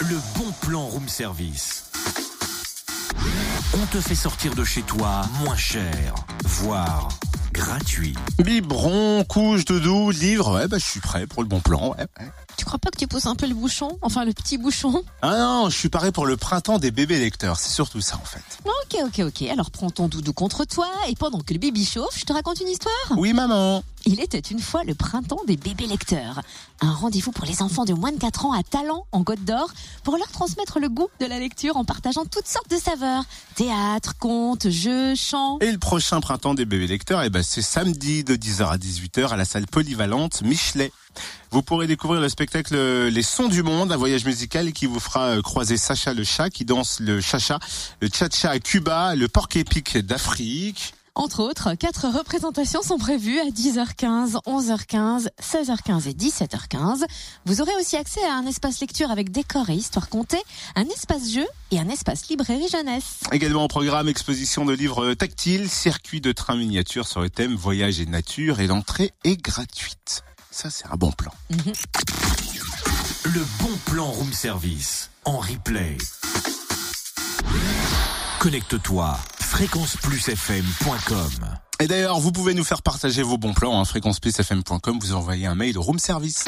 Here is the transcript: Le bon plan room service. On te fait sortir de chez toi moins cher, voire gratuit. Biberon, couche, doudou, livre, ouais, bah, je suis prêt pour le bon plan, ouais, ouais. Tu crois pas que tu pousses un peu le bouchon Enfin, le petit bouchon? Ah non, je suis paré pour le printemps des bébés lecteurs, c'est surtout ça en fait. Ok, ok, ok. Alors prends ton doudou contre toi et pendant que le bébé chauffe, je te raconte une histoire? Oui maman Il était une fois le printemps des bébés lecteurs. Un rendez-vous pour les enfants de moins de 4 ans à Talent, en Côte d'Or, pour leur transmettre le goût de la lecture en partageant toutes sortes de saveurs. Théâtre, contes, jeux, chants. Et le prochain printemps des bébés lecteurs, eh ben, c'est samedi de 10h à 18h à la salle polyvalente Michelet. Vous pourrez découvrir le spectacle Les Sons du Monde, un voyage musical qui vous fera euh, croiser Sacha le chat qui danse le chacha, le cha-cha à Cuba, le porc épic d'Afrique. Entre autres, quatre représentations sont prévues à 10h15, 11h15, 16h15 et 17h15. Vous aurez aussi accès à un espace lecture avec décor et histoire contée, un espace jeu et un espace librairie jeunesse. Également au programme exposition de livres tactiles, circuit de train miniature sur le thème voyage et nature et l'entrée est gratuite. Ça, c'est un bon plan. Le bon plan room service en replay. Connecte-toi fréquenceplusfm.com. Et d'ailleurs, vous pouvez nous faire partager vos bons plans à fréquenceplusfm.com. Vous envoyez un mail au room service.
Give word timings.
Le 0.00 0.16
bon 0.36 0.50
plan 0.60 0.86
room 0.86 1.08
service. 1.08 1.84
On 3.74 3.86
te 3.86 4.00
fait 4.00 4.14
sortir 4.14 4.54
de 4.54 4.64
chez 4.64 4.82
toi 4.82 5.22
moins 5.40 5.56
cher, 5.56 6.14
voire 6.44 7.08
gratuit. 7.52 8.14
Biberon, 8.38 9.24
couche, 9.24 9.64
doudou, 9.64 10.10
livre, 10.10 10.56
ouais, 10.56 10.68
bah, 10.68 10.78
je 10.78 10.84
suis 10.84 11.00
prêt 11.00 11.26
pour 11.26 11.42
le 11.42 11.48
bon 11.48 11.60
plan, 11.60 11.90
ouais, 11.90 12.06
ouais. 12.20 12.32
Tu 12.56 12.64
crois 12.64 12.78
pas 12.78 12.90
que 12.90 12.98
tu 12.98 13.06
pousses 13.06 13.26
un 13.26 13.34
peu 13.36 13.46
le 13.46 13.54
bouchon 13.54 13.96
Enfin, 14.02 14.24
le 14.24 14.32
petit 14.32 14.58
bouchon? 14.58 15.02
Ah 15.22 15.36
non, 15.36 15.70
je 15.70 15.76
suis 15.76 15.88
paré 15.88 16.12
pour 16.12 16.26
le 16.26 16.36
printemps 16.36 16.78
des 16.78 16.90
bébés 16.90 17.18
lecteurs, 17.18 17.58
c'est 17.58 17.70
surtout 17.72 18.00
ça 18.00 18.16
en 18.16 18.24
fait. 18.24 18.42
Ok, 18.64 19.00
ok, 19.04 19.26
ok. 19.26 19.48
Alors 19.50 19.70
prends 19.70 19.90
ton 19.90 20.08
doudou 20.08 20.32
contre 20.32 20.64
toi 20.64 20.88
et 21.08 21.14
pendant 21.14 21.40
que 21.40 21.52
le 21.52 21.58
bébé 21.58 21.84
chauffe, 21.84 22.18
je 22.18 22.24
te 22.24 22.32
raconte 22.32 22.60
une 22.60 22.68
histoire? 22.68 22.94
Oui 23.16 23.32
maman 23.32 23.82
Il 24.06 24.20
était 24.20 24.38
une 24.38 24.60
fois 24.60 24.84
le 24.84 24.94
printemps 24.94 25.40
des 25.46 25.56
bébés 25.56 25.86
lecteurs. 25.86 26.42
Un 26.82 26.92
rendez-vous 26.92 27.32
pour 27.32 27.46
les 27.46 27.62
enfants 27.62 27.86
de 27.86 27.94
moins 27.94 28.12
de 28.12 28.18
4 28.18 28.44
ans 28.44 28.52
à 28.52 28.62
Talent, 28.62 29.06
en 29.12 29.24
Côte 29.24 29.42
d'Or, 29.44 29.72
pour 30.02 30.18
leur 30.18 30.30
transmettre 30.30 30.78
le 30.78 30.90
goût 30.90 31.08
de 31.20 31.26
la 31.26 31.38
lecture 31.38 31.78
en 31.78 31.86
partageant 31.86 32.26
toutes 32.26 32.46
sortes 32.46 32.70
de 32.70 32.76
saveurs. 32.76 33.24
Théâtre, 33.54 34.14
contes, 34.18 34.68
jeux, 34.68 35.14
chants. 35.14 35.58
Et 35.60 35.72
le 35.72 35.78
prochain 35.78 36.20
printemps 36.20 36.52
des 36.52 36.66
bébés 36.66 36.86
lecteurs, 36.86 37.22
eh 37.22 37.30
ben, 37.30 37.42
c'est 37.42 37.62
samedi 37.62 38.24
de 38.24 38.36
10h 38.36 38.68
à 38.68 38.76
18h 38.76 39.28
à 39.28 39.36
la 39.36 39.46
salle 39.46 39.66
polyvalente 39.66 40.42
Michelet. 40.42 40.92
Vous 41.50 41.62
pourrez 41.62 41.86
découvrir 41.86 42.20
le 42.20 42.28
spectacle 42.28 42.76
Les 42.76 43.22
Sons 43.22 43.48
du 43.48 43.62
Monde, 43.62 43.90
un 43.90 43.96
voyage 43.96 44.26
musical 44.26 44.72
qui 44.72 44.84
vous 44.84 45.00
fera 45.00 45.28
euh, 45.28 45.42
croiser 45.42 45.76
Sacha 45.78 46.12
le 46.12 46.24
chat 46.24 46.50
qui 46.50 46.64
danse 46.64 47.00
le 47.00 47.20
chacha, 47.20 47.58
le 48.02 48.08
cha-cha 48.12 48.50
à 48.50 48.58
Cuba, 48.58 49.14
le 49.14 49.28
porc 49.28 49.48
épic 49.54 49.96
d'Afrique. 49.98 50.94
Entre 51.16 51.40
autres, 51.44 51.74
quatre 51.74 52.08
représentations 52.08 52.82
sont 52.82 52.98
prévues 52.98 53.38
à 53.38 53.44
10h15, 53.44 54.32
11h15, 54.46 55.28
16h15 55.40 56.08
et 56.08 56.12
17h15. 56.12 57.04
Vous 57.46 57.60
aurez 57.60 57.70
aussi 57.78 57.96
accès 57.96 58.24
à 58.24 58.34
un 58.34 58.44
espace 58.46 58.80
lecture 58.80 59.12
avec 59.12 59.30
décor 59.30 59.70
et 59.70 59.74
histoire 59.74 60.08
contée, 60.08 60.42
un 60.74 60.86
espace 60.86 61.30
jeu 61.30 61.46
et 61.70 61.78
un 61.78 61.88
espace 61.88 62.28
librairie 62.28 62.68
jeunesse. 62.68 63.20
Également 63.30 63.64
au 63.64 63.68
programme 63.68 64.08
exposition 64.08 64.64
de 64.64 64.72
livres 64.72 65.14
tactiles, 65.14 65.70
circuit 65.70 66.20
de 66.20 66.32
train 66.32 66.56
miniature 66.56 67.06
sur 67.06 67.20
le 67.20 67.30
thème 67.30 67.54
voyage 67.54 68.00
et 68.00 68.06
nature 68.06 68.58
et 68.58 68.66
l'entrée 68.66 69.12
est 69.22 69.40
gratuite. 69.40 70.24
Ça, 70.50 70.68
c'est 70.68 70.86
un 70.86 70.96
bon 70.96 71.12
plan. 71.12 71.30
Le 73.24 73.44
bon 73.60 73.76
plan 73.86 74.06
room 74.06 74.32
service 74.32 75.10
en 75.24 75.38
replay. 75.38 75.96
Connecte-toi 78.40 79.16
fréquenceplusfm.com. 79.54 81.46
Et 81.78 81.86
d'ailleurs, 81.86 82.18
vous 82.18 82.32
pouvez 82.32 82.54
nous 82.54 82.64
faire 82.64 82.82
partager 82.82 83.22
vos 83.22 83.38
bons 83.38 83.54
plans 83.54 83.80
à 83.80 83.84
fréquenceplusfm.com. 83.84 84.98
Vous 85.00 85.14
envoyez 85.14 85.46
un 85.46 85.54
mail 85.54 85.78
au 85.78 85.82
room 85.82 86.00
service. 86.00 86.44